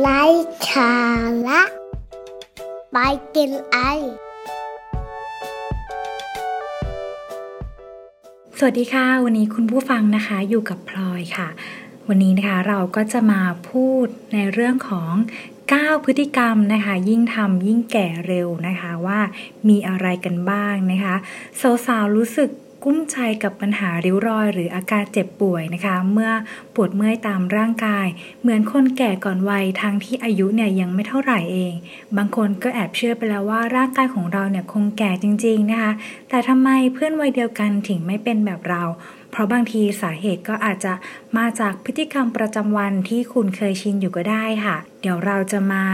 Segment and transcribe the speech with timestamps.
[0.00, 0.22] ไร้
[0.70, 0.94] สา
[1.48, 1.62] ระ
[2.92, 2.96] ไป
[3.34, 3.76] กินไอ
[8.58, 11.48] สวัสดีค่ะ วันนี้คุณผู้ฟังนะคะอยู่กับพลอยค่ะ
[12.08, 15.12] วันนี้นะคะเราก็จะมาพูดในเรื่องของ
[15.60, 19.20] 9พฤติกรรมนะคะ ยิ่งทำยิ่งแก่เร็วนะคะว่า
[19.68, 21.14] มีอะไรกันบ้างนะคะ
[21.86, 22.50] สาวๆรู้สึก
[22.84, 26.30] กุ้มใจกับปัญหาริ้วรอย หรืออาการเจ็บป่วยนะคะ เมื่อ
[26.74, 28.06] ปวดเมื่อยตามร่างกาย
[28.40, 31.74] เหมือนคนแก่ก่อนวัยทั้งที่อายุเนี่ยยังไม่เท่าไหร่เอง
[32.16, 35.92] บางคนก็แอบเชื่อไปแล้วว่าร่างกายของเราเนี่ยคงแก่จริง ๆนะคะ
[36.28, 38.82] แต่ทำไมเพื่อนวัยเดียวกันถึงไม่เป็นแบบเรา
[39.30, 40.92] เพราะบางทีสาเหตุก็อาจจะ
[41.36, 45.84] มาจากพฤติกรรมประจำวันที่คุณเคยชินอยู่ก็ได้ค่ะ เดี๋ยวเราจะมา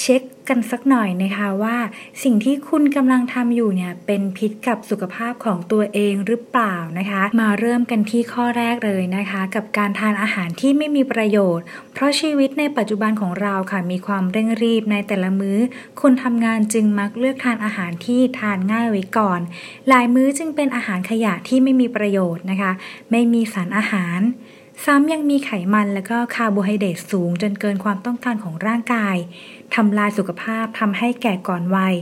[0.00, 1.76] เช็คกันสักหน่อยนะคะว่า
[2.22, 11.64] สิ่งที่คุณกำลังทำอยู่เนี่ยเป็นพิษกับสุขภาพของตัวเองหรือเปล่านะคะ มาเริ่มกันที่ข้อแรกเลยนะคะ กับการทานอาหารที่ไม่มีประโยชน์
[11.94, 15.58] เพราะชีวิตในปัจจุบันของเราค่ะมีความเร่งรีบในแต่ละมื้อ
[16.00, 19.40] คนทำงานจึงมักเลือกทานอาหารที่ทานง่ายไว้ก่อน
[19.88, 22.72] หลายมื้อจึงเป็นอาหารขยะที่ไม่มีประโยชน์นะคะ
[23.10, 24.20] ไม่มีสารอาหาร
[24.84, 29.16] ซ้ำยังมีไขมันและก็คาร์โบไฮเดรตสูงจนเกินความต้องการของร่างกาย
[29.74, 31.94] ทำลายสุขภาพทำให้แก่ก่อนวัย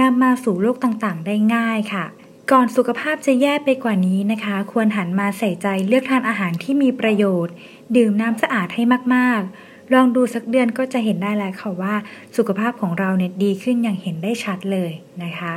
[0.00, 2.04] นำมาสู่โรคต่างๆ ได้ง่ายค่ะ
[2.52, 7.54] ก่อนสุขภาพจะแย่ไปกว่านี้นะคะ ควรหันมาใส่ใจเลือกทานอาหารที่มีประโยชน์
[7.96, 8.82] ดื่มน้ำสะอาดให้
[9.14, 11.94] มากๆ ลองดูสักเดือนก็จะเห็นได้แล้วค่ะว่า
[12.36, 14.90] สุขภาพของเราเนี่ยดีขึ้นอย่างเห็นได้ชัดเลย
[15.24, 15.54] นะคะ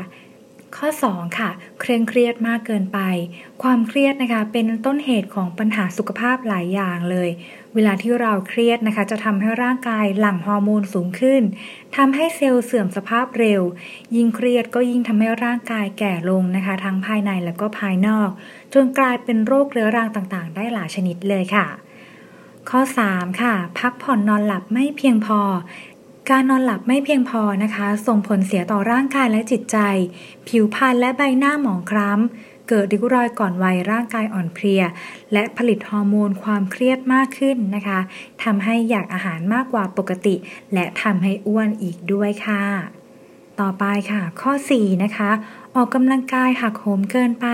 [0.78, 3.00] ข้อ 2 ค่ะ เคร่งเครียดมากเกินไป
[3.64, 7.30] ความเครียดนะคะ เป็นต้นเหตุของปัญหาสุขภาพหลายอย่างเลย
[7.76, 11.44] เวลาที่เราเครียดนะคะ จะทำให้ร่างกายหลั่งฮอร์โมนสูงขึ้น
[11.98, 13.62] ทำให้เซลล์เสื่อมสภาพเร็ว
[14.16, 18.30] ยิ่งเครียดก็ยิ่งทำให้ร่างกายแก่ลงนะคะ ทั้งภายในและก็ภายนอก
[18.74, 21.68] จนกลายเป็นโรคเรื้อรังต่างๆ ได้หลายชนิดเลยค่ะ
[22.70, 25.40] ข้อ 3 ค่ะ พักผ่อนนอนหลับไม่เพียงพอ
[26.34, 29.78] การนอนหลับไม่เพียงพอนะคะ ส่งผลเสียต่อร่างกายและจิตใจ
[30.48, 34.84] ผิวพรรณและใบหน้าหมองคล้ำ เกิดริ้วรอยก่อนวัยร่างกายอ่อนเพลีย
[35.34, 38.00] และผลิตฮอร์โมนความเครียดมากขึ้นนะคะ
[38.44, 40.36] ทำให้อยากอาหารมากกว่าปกติ
[40.74, 42.64] และทำให้อ้วนอีกด้วยค่ะ
[43.60, 45.32] ต่อไปค่ะ ข้อ 4 นะคะ
[45.76, 47.48] ออกกำลังกายหักโหมเกินไป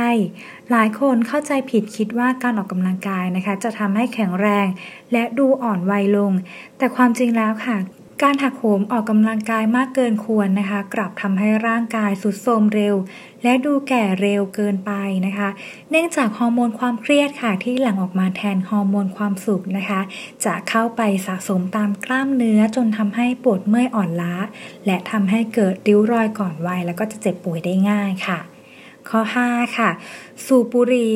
[0.71, 4.67] หลายคนเข้าใจผิดคิดว่าการออกกำลังกายนะคะ จะทำให้แข็งแรง
[5.11, 6.31] และดูอ่อนวัยลง
[6.77, 7.77] แต่ความจริงแล้วค่ะ
[8.23, 12.95] การหักโหมออกกำลังกายมากเกินควรนะคะ กลับทำให้ร่างกายสุดโทรมเร็ว
[13.43, 14.91] และดูแก่เร็วเกินไป
[15.25, 15.49] นะคะ
[15.89, 20.01] เนื่องจากฮอร์โมนความเครียดค่ะที่หลั่งออกมาแทนฮอร์โมนความสุขนะคะ
[20.45, 24.35] จะเข้าไปสะสมตามกล้ามเนื้อจนทำให้ปวดเมื่อยอ่อนล้า
[24.85, 28.39] และทำให้เกิดริ้วรอยก่อนวัยแล้วก็จะเจ็บป่วยได้ง่ายค่ะ
[29.09, 29.89] ข้อ 5 ค่ะ
[30.45, 31.15] สูบบุหรี่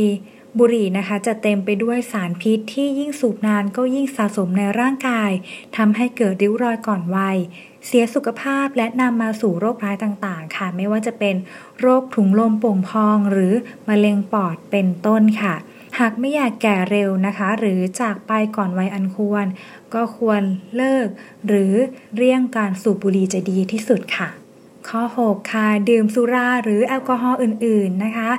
[0.57, 5.31] บุหรี่นะคะจะเต็มไปด้วยสารพิษที่ยิ่งสูบนานก็ยิ่งสะสมในร่างกาย
[5.77, 7.37] ทำให้เกิดริ้วรอยก่อนวัย
[7.85, 11.35] เสียสุขภาพและนำมาสู่โรคร้ายต่างๆ ค่ะ ไม่ว่าจะเป็น
[11.79, 13.53] โรคถุงลมโป่งพองหรือ
[13.89, 15.55] มะเร็งปอดเป็นต้นค่ะ
[15.99, 19.45] หากไม่อยากแก่เร็วนะคะ หรือจากไปก่อนวัยอันควร
[19.93, 20.41] ก็ควร
[20.75, 21.07] เลิก
[21.47, 21.73] หรือ
[22.15, 24.29] เลี่ยงการสูบบุหรี่จะดีที่สุดค่ะ
[24.89, 28.31] ข้อ 6 ค่ะ ดื่มสุราหรือแอลกอฮอล์อื่น ๆ นะคะ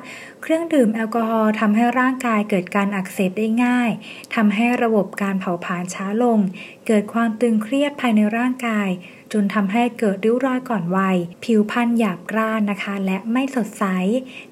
[0.42, 3.90] เครื่องดื่มแอลกอฮอล์ทำให้ร่างกายเกิดการอักเสบได้ง่าย
[4.34, 6.38] ทำให้ระบบการเผาผลาญช้าลง
[6.86, 8.88] เกิดความตึงเครียดภายในร่างกาย
[9.32, 13.84] จนทำให้เกิดริ้วรอยก่อนวัย ผิวพรรณหยาบกร้านนะคะ และไม่สดใส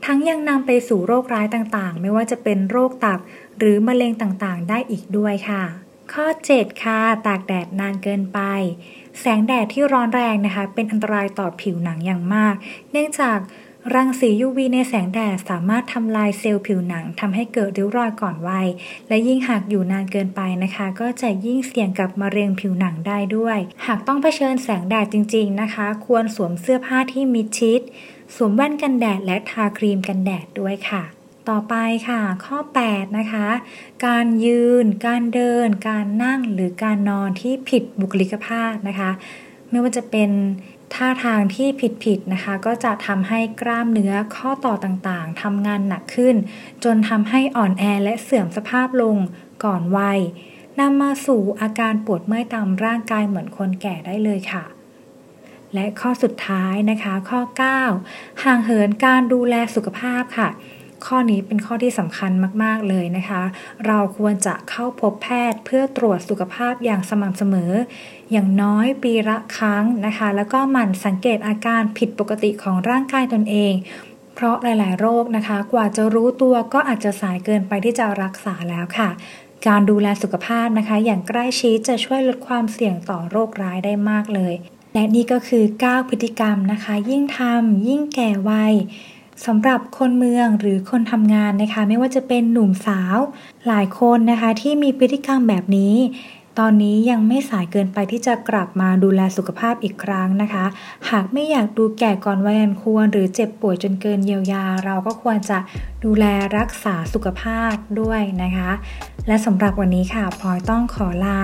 [0.04, 3.20] ทั้งยังนำไปสู่โรคร้ายต่างๆ ไม่ว่าจะเป็นโรคตับ
[3.58, 5.64] หรือมะเร็งต่างๆ ได้อีกด้วยค่ะ
[6.12, 6.26] ข้อ
[6.56, 8.40] 7 ค่ะ ตากแดดนานเกินไป
[9.20, 12.54] แสงแดดที่ร้อนแรงนะคะ เป็นอันตรายต่อผิวหนังอย่างมาก
[12.92, 13.38] เนื่องจาก
[13.94, 18.68] รังสี UV ในแสงแดดสามารถทำลายเซลล์ผิวหนังทำให้เกิดริ้วรอยก่อนวัย
[19.08, 27.80] และยิ่งหากอยู่นานเกินไปนะคะ ก็จะยิ่งเสี่ยงกับมะเร็งผิวหนังได้ด้วย หากต้องเผชิญแสงแดดจริง ๆนะคะ ควรสวมเสื้อผ้าที่มิดชิด
[28.34, 31.17] สวมแว่นกันแดดและทาครีมกันแดดด้วยค่ะ
[31.50, 31.74] ต่อไป
[32.08, 33.46] ค่ะ ข้อ 8 นะคะ
[34.06, 39.10] การยืน การเดิน การนั่งหรือการนอนที่ผิดบุคลิกภาพนะคะ
[39.70, 40.30] ไม่ว่าจะเป็น
[40.94, 41.68] ท่าทางที่
[42.04, 46.36] ผิดๆนะคะ ก็จะทำให้กล้ามเนื้อข้อต่อต่างๆทำงานหนักขึ้น
[46.84, 49.16] จนทำให้อ่อนแอและเสื่อมสภาพลง
[49.64, 50.20] ก่อนวัย
[50.80, 54.64] นำมาสู่อาการปวดเมื่อยตามร่างกายเหมือนคนแก่ได้เลยค่ะ
[55.74, 57.40] และข้อสุดท้ายนะคะ ข้อ
[57.90, 60.48] 9 ห่างเหินการดูแลสุขภาพค่ะ
[61.06, 63.42] ข้อนี้เป็นข้อที่สำคัญมาก ๆ เลยนะคะ
[63.86, 67.72] เราควรจะเข้าพบแพทย์เพื่อตรวจสุขภาพอย่างสม่ำเสมอ
[68.32, 73.74] อย่างน้อยปีละครั้งนะคะ แล้วก็หมั่นสังเกตอาการผิดปกติของร่างกายตนเอง
[74.34, 79.10] เพราะหลาย ๆ โรคนะคะ กว่าจะรู้ตัวก็อาจจะสายเกินไปที่จะรักษาแล้วค่ะ
[79.66, 84.54] การดูแลสุขภาพนะคะ อย่างใกล้ชิดจะช่วยลดความเสี่ยงต่อโรคร้ายได้มากเลย
[84.94, 88.74] และนี่ก็คือ 9 พฤติกรรมนะคะ ยิ่งทำยิ่งแก่วัย
[89.46, 93.18] สำหรับคนเมืองหรือคนทำงานนะคะ ไม่ว่าจะเป็นหนุ่มสาว
[93.66, 95.96] หลายคนนะคะที่มีพฤติกรรมแบบนี้
[96.62, 100.64] ตอนนี้ยังไม่สายเกินไปที่จะกลับมาดูแลสุขภาพอีกครั้งนะคะ
[101.10, 105.58] หากไม่อยากดูแก่ก่อนวัยอันควร หรือเจ็บป่วยจนเกินเยียวยา เราก็ควรจะ
[106.04, 106.24] ดูแล
[106.56, 108.70] รักษาสุขภาพด้วยนะคะ
[109.26, 111.40] และสำหรับวันนี้ค่ะพลอยต้องขอลา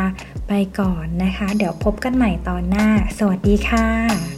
[0.48, 2.86] ไปก่อนนะคะ เดี๋ยวพบกันใหม่ตอนหน้า
[3.18, 4.33] สวัสดีค่ะ